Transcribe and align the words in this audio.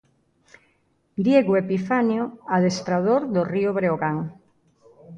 Diego 1.27 1.53
Epifanio, 1.63 2.23
adestrador 2.59 3.21
do 3.33 3.41
Río 3.53 3.69
Breogán. 3.77 4.17